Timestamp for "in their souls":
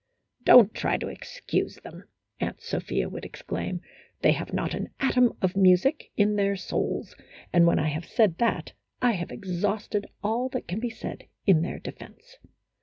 6.17-7.15